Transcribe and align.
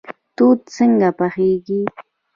توت 0.35 0.59
څنګه 0.75 1.07
پخیږي؟ 1.19 1.79